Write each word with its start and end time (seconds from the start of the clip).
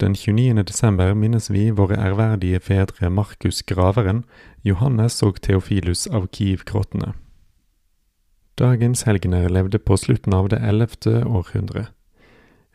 Den 0.00 0.14
29. 0.14 0.62
desember 0.62 1.14
minnes 1.14 1.48
vi 1.50 1.70
våre 1.74 1.96
ærverdige 1.98 2.60
fedre 2.62 3.08
Markus 3.10 3.64
Graveren, 3.66 4.20
Johannes 4.62 5.16
og 5.26 5.40
Theofilus 5.42 6.04
av 6.06 6.28
Kiev-grottene. 6.30 7.16
Dagens 8.62 9.02
helgener 9.08 9.48
levde 9.50 9.80
på 9.82 9.96
slutten 9.98 10.36
av 10.38 10.52
det 10.52 10.60
ellevte 10.62 11.24
århundre. 11.26 11.88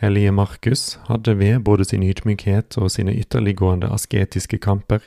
Hellige 0.00 0.32
Markus 0.32 0.96
hadde 1.10 1.36
ved 1.36 1.60
både 1.68 1.84
sin 1.84 2.08
ydmykhet 2.08 2.80
og 2.80 2.88
sine 2.96 3.12
ytterliggående 3.12 3.92
asketiske 3.92 4.56
kamper 4.56 5.04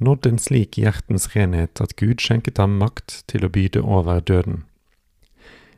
nådd 0.00 0.32
en 0.32 0.40
slik 0.40 0.80
hjertens 0.80 1.34
renhet 1.36 1.84
at 1.84 1.92
Gud 2.00 2.24
skjenket 2.24 2.64
ham 2.64 2.80
makt 2.80 3.26
til 3.28 3.44
å 3.44 3.52
byde 3.52 3.84
over 3.84 4.24
døden. 4.24 4.64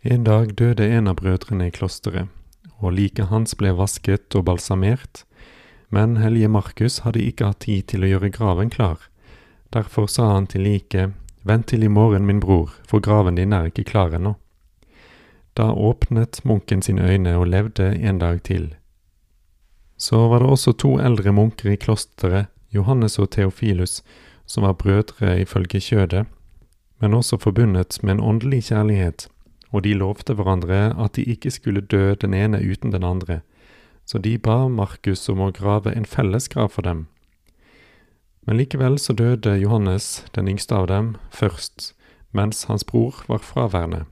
En 0.07 0.23
dag 0.23 0.55
døde 0.55 0.87
en 0.87 1.11
av 1.11 1.19
brødrene 1.19 1.67
i 1.67 1.75
klosteret, 1.75 2.31
og 2.79 2.95
liket 2.95 3.33
hans 3.35 3.59
ble 3.59 3.75
vasket 3.75 4.39
og 4.39 4.47
balsamert, 4.47 5.25
men 5.95 6.17
hellige 6.17 6.49
Markus 6.49 6.99
hadde 7.05 7.23
ikke 7.23 7.53
hatt 7.53 7.61
tid 7.63 7.87
til 7.93 8.03
å 8.03 8.09
gjøre 8.09 8.33
graven 8.35 8.71
klar. 8.71 8.99
Derfor 9.71 10.09
sa 10.11 10.33
han 10.33 10.49
til 10.51 10.67
like, 10.67 11.13
Vent 11.45 11.69
til 11.69 11.85
i 11.85 11.91
morgen, 11.93 12.25
min 12.27 12.41
bror, 12.41 12.73
for 12.89 13.05
graven 13.05 13.37
din 13.39 13.53
er 13.53 13.69
ikke 13.69 13.85
klar 13.85 14.15
ennå. 14.17 14.33
Da 15.55 15.69
åpnet 15.71 16.41
munken 16.43 16.83
sine 16.83 17.05
øyne 17.05 17.37
og 17.37 17.47
levde 17.53 17.93
en 17.95 18.19
dag 18.19 18.41
til. 18.43 18.73
Så 19.97 20.25
var 20.33 20.41
det 20.43 20.51
også 20.51 20.73
to 20.73 20.97
eldre 20.99 21.33
munker 21.37 21.71
i 21.71 21.77
klosteret, 21.77 22.49
Johannes 22.75 23.19
og 23.23 23.31
Theofilus, 23.31 24.01
som 24.47 24.65
var 24.67 24.75
brødre 24.81 25.37
ifølge 25.45 25.79
kjødet, 25.81 26.25
men 26.99 27.15
også 27.15 27.39
forbundet 27.39 28.01
med 28.03 28.17
en 28.17 28.25
åndelig 28.25 28.65
kjærlighet, 28.73 29.29
og 29.71 29.85
de 29.85 29.95
lovte 29.95 30.35
hverandre 30.35 30.95
at 30.99 31.15
de 31.15 31.23
ikke 31.23 31.53
skulle 31.55 31.85
dø 31.85 32.15
den 32.15 32.35
ene 32.35 32.59
uten 32.59 32.91
den 32.93 33.05
andre, 33.05 33.43
så 34.05 34.19
de 34.19 34.37
ba 34.39 34.69
Markus 34.69 35.29
om 35.29 35.41
å 35.41 35.53
grave 35.55 35.93
en 35.97 36.05
felles 36.05 36.49
grav 36.49 36.73
for 36.77 36.87
dem. 36.87 37.07
Men 38.45 38.59
likevel 38.61 38.99
så 39.01 39.17
døde 39.17 39.57
Johannes, 39.57 40.25
den 40.37 40.49
yngste 40.49 40.77
av 40.77 40.89
dem, 40.91 41.15
først, 41.33 41.95
mens 42.37 42.67
hans 42.69 42.85
bror 42.85 43.23
var 43.29 43.41
fraværende. 43.41 44.05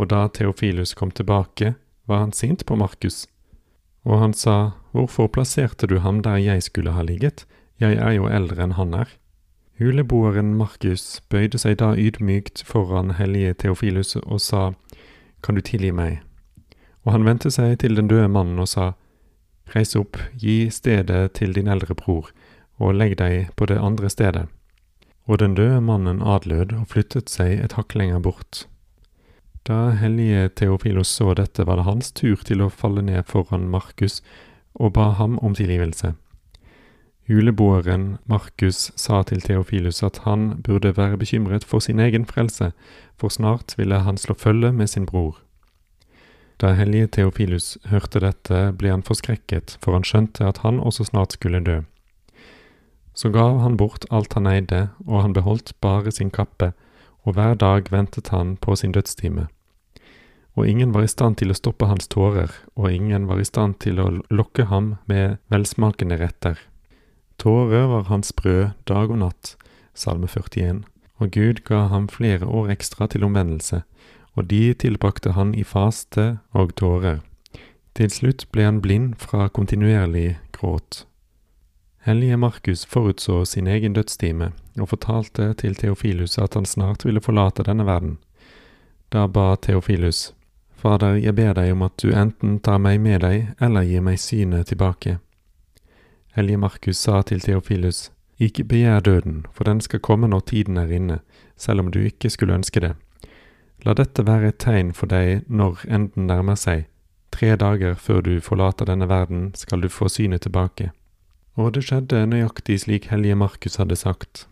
Og 0.00 0.08
da 0.10 0.26
Theofilus 0.28 0.94
kom 0.94 1.10
tilbake, 1.10 1.74
var 2.08 2.24
han 2.24 2.32
sint 2.32 2.64
på 2.66 2.76
Markus. 2.76 3.26
Og 4.04 4.20
han 4.20 4.32
sa, 4.34 4.72
Hvorfor 4.92 5.28
plasserte 5.28 5.86
du 5.86 5.98
ham 5.98 6.22
der 6.22 6.36
jeg 6.36 6.62
skulle 6.62 6.94
ha 6.94 7.02
ligget, 7.02 7.46
jeg 7.80 7.98
er 7.98 8.12
jo 8.14 8.28
eldre 8.30 8.62
enn 8.62 8.76
han 8.78 8.94
er. 8.94 9.08
Huleboeren 9.78 10.54
Markus 10.54 11.20
bøyde 11.28 11.58
seg 11.58 11.80
da 11.82 11.94
ydmykt 11.98 12.62
foran 12.62 13.16
hellige 13.18 13.56
Theofilus 13.64 14.14
og 14.22 14.40
sa, 14.40 14.72
Kan 15.42 15.58
du 15.58 15.60
tilgi 15.60 15.90
meg? 15.90 16.22
Og 17.04 17.12
han 17.12 17.24
vendte 17.28 17.52
seg 17.52 17.78
til 17.82 17.96
den 17.98 18.08
døde 18.08 18.28
mannen 18.28 18.60
og 18.60 18.68
sa, 18.70 18.92
Reis 19.72 19.94
opp, 19.96 20.18
gi 20.36 20.68
stedet 20.70 21.32
til 21.38 21.54
din 21.56 21.68
eldre 21.72 21.96
bror, 21.96 22.28
og 22.76 22.96
legg 22.98 23.16
deg 23.20 23.50
på 23.56 23.68
det 23.70 23.80
andre 23.80 24.10
stedet. 24.12 24.44
Og 25.24 25.40
den 25.40 25.54
døde 25.56 25.80
mannen 25.80 26.20
adlød 26.20 26.74
og 26.76 26.88
flyttet 26.92 27.32
seg 27.32 27.62
et 27.64 27.76
hakk 27.78 27.94
lenger 27.96 28.20
bort. 28.20 28.66
Da 29.64 29.94
hellige 29.96 30.50
Theofilos 30.60 31.08
så 31.08 31.32
dette, 31.34 31.64
var 31.64 31.80
det 31.80 31.86
hans 31.88 32.12
tur 32.12 32.36
til 32.44 32.60
å 32.60 32.68
falle 32.68 33.00
ned 33.02 33.24
foran 33.24 33.70
Markus 33.72 34.20
og 34.74 34.92
ba 34.98 35.14
ham 35.16 35.38
om 35.38 35.54
tilgivelse. 35.56 36.12
Huleboeren 37.24 38.18
Markus 38.28 38.90
sa 39.00 39.22
til 39.24 39.40
Theofilus 39.40 40.02
at 40.04 40.20
han 40.26 40.60
burde 40.66 40.92
være 40.98 41.16
bekymret 41.16 41.64
for 41.64 41.80
sin 41.80 42.00
egen 42.00 42.26
frelse, 42.28 42.74
for 43.16 43.32
snart 43.32 43.72
ville 43.78 44.02
han 44.04 44.20
slå 44.20 44.36
følge 44.36 44.72
med 44.72 44.92
sin 44.92 45.06
bror. 45.08 45.40
Da 46.62 46.74
hellige 46.78 47.08
Theofilus 47.16 47.74
hørte 47.90 48.20
dette, 48.22 48.60
ble 48.78 48.92
han 48.92 49.02
forskrekket, 49.02 49.76
for 49.82 49.96
han 49.96 50.06
skjønte 50.06 50.46
at 50.46 50.62
han 50.62 50.78
også 50.78 51.08
snart 51.08 51.34
skulle 51.34 51.62
dø. 51.64 51.80
Så 53.14 53.30
gav 53.34 53.58
han 53.62 53.76
bort 53.78 54.06
alt 54.10 54.34
han 54.34 54.46
eide, 54.50 54.88
og 55.06 55.22
han 55.22 55.34
beholdt 55.34 55.74
bare 55.82 56.12
sin 56.14 56.30
kappe, 56.30 56.72
og 57.24 57.34
hver 57.34 57.54
dag 57.58 57.90
ventet 57.90 58.30
han 58.34 58.56
på 58.56 58.76
sin 58.76 58.92
dødstime. 58.92 59.48
Og 60.54 60.68
ingen 60.68 60.94
var 60.94 61.02
i 61.02 61.10
stand 61.10 61.40
til 61.40 61.50
å 61.50 61.58
stoppe 61.58 61.88
hans 61.90 62.06
tårer, 62.10 62.52
og 62.78 62.92
ingen 62.92 63.26
var 63.26 63.40
i 63.42 63.46
stand 63.46 63.80
til 63.82 63.98
å 63.98 64.10
lokke 64.30 64.68
ham 64.70 64.94
med 65.10 65.38
velsmakende 65.50 66.18
retter. 66.20 66.58
Tårer 67.38 67.88
var 67.90 68.06
hans 68.10 68.30
brød 68.32 68.76
dag 68.86 69.10
og 69.10 69.18
natt, 69.24 69.56
Salme 69.94 70.30
41, 70.30 70.84
og 71.18 71.30
Gud 71.34 71.64
ga 71.66 71.88
ham 71.90 72.06
flere 72.10 72.46
år 72.46 72.70
ekstra 72.74 73.08
til 73.10 73.26
omvendelse, 73.26 73.82
og 74.34 74.48
de 74.50 74.74
tilbrakte 74.74 75.32
han 75.32 75.54
i 75.54 75.64
faste 75.64 76.38
og 76.52 76.74
tårer. 76.78 77.20
Til 77.94 78.10
slutt 78.10 78.48
ble 78.52 78.66
han 78.66 78.80
blind 78.82 79.14
fra 79.22 79.48
kontinuerlig 79.48 80.36
gråt. 80.52 81.04
Hellige 82.04 82.36
Markus 82.36 82.84
forutså 82.86 83.44
sin 83.44 83.66
egen 83.66 83.92
dødstime 83.92 84.52
og 84.80 84.88
fortalte 84.88 85.54
til 85.54 85.74
Theofilus 85.74 86.38
at 86.38 86.54
han 86.54 86.66
snart 86.66 87.04
ville 87.04 87.20
forlate 87.20 87.64
denne 87.64 87.86
verden. 87.86 88.18
Da 89.12 89.26
ba 89.26 89.54
Theofilus, 89.56 90.34
Fader, 90.74 91.14
jeg 91.14 91.34
ber 91.34 91.54
deg 91.54 91.70
om 91.72 91.86
at 91.86 91.94
du 92.02 92.10
enten 92.12 92.58
tar 92.60 92.82
meg 92.82 92.98
med 93.00 93.22
deg 93.24 93.54
eller 93.62 93.86
gir 93.88 94.02
meg 94.04 94.18
synet 94.20 94.68
tilbake. 94.68 95.16
Hellige 96.34 96.58
Markus 96.58 96.98
sa 96.98 97.22
til 97.22 97.40
Theofilus, 97.40 98.10
Ikke 98.38 98.64
begjær 98.64 99.00
døden, 99.00 99.46
for 99.52 99.64
den 99.64 99.80
skal 99.80 100.00
komme 100.00 100.28
når 100.28 100.40
tiden 100.40 100.76
er 100.76 100.90
inne, 100.90 101.20
selv 101.56 101.80
om 101.80 101.90
du 101.90 102.00
ikke 102.02 102.30
skulle 102.30 102.54
ønske 102.54 102.80
det. 102.80 102.96
La 103.82 103.94
dette 103.94 104.22
være 104.24 104.52
et 104.52 104.58
tegn 104.62 104.92
for 104.94 105.10
deg 105.10 105.48
når 105.48 105.82
enden 105.90 106.28
nærmer 106.30 106.56
seg. 106.56 106.86
Tre 107.34 107.56
dager 107.58 107.96
før 107.98 108.20
du 108.22 108.38
forlater 108.40 108.86
denne 108.86 109.08
verden, 109.10 109.50
skal 109.58 109.82
du 109.82 109.88
få 109.90 110.08
synet 110.08 110.46
tilbake. 110.46 110.92
Og 111.58 111.74
det 111.74 111.84
skjedde 111.86 112.26
nøyaktig 112.30 112.80
slik 112.84 113.10
hellige 113.10 113.34
Markus 113.34 113.76
hadde 113.76 113.96
sagt. 113.98 114.46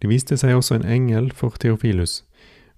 Det 0.00 0.08
viste 0.08 0.36
seg 0.40 0.56
også 0.56 0.78
en 0.78 0.88
engel 0.88 1.28
for 1.36 1.52
Theofilus, 1.60 2.22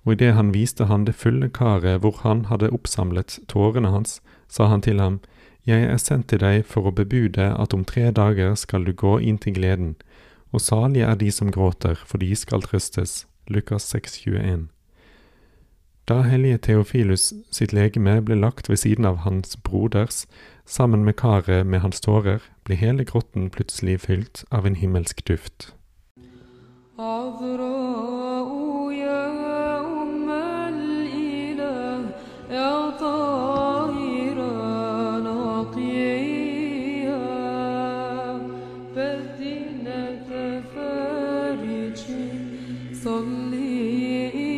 og 0.05 0.17
idet 0.17 0.35
han 0.35 0.51
viste 0.55 0.89
han 0.91 1.07
det 1.07 1.15
fulle 1.15 1.49
karet 1.55 2.03
hvor 2.03 2.19
han 2.25 2.47
hadde 2.51 2.73
oppsamlet 2.75 3.39
tårene 3.49 3.95
hans, 3.95 4.19
sa 4.49 4.67
han 4.67 4.83
til 4.83 5.01
ham, 5.01 5.21
Jeg 5.65 5.85
er 5.87 5.97
sendt 5.97 6.27
til 6.29 6.41
deg 6.43 6.65
for 6.67 6.91
å 6.91 6.91
bebude 6.91 7.53
at 7.55 7.75
om 7.75 7.85
tre 7.85 8.11
dager 8.11 8.57
skal 8.59 8.83
du 8.85 8.93
gå 8.93 9.19
inn 9.23 9.39
til 9.39 9.55
gleden, 9.55 9.95
og 10.51 10.61
salige 10.61 11.07
er 11.07 11.15
de 11.15 11.31
som 11.31 11.53
gråter, 11.55 11.95
for 11.95 12.19
de 12.19 12.35
skal 12.35 12.63
trøstes. 12.63 13.27
Lukas 13.47 13.95
6,21. 13.95 14.67
Da 16.08 16.22
hellige 16.24 16.58
Theofilus 16.58 17.34
sitt 17.52 17.74
legeme 17.76 18.22
ble 18.22 18.36
lagt 18.40 18.70
ved 18.70 18.78
siden 18.80 19.06
av 19.06 19.18
hans 19.26 19.58
broders, 19.58 20.26
sammen 20.66 21.04
med 21.04 21.14
karet 21.20 21.66
med 21.68 21.80
hans 21.84 22.00
tårer, 22.02 22.40
ble 22.64 22.76
hele 22.80 23.04
grotten 23.04 23.50
plutselig 23.50 24.00
fylt 24.06 24.46
av 24.52 24.66
en 24.66 24.76
himmelsk 24.76 25.28
duft. 25.28 25.74
عذراء 27.00 28.50
يا 28.92 29.80
أم 30.02 30.30
الإله 30.30 32.10
يا 32.52 32.90
طاهرة 32.90 34.54
نقيا 35.20 36.58
بدينة 38.96 40.30
فارج 40.76 42.02
صلي 42.94 44.51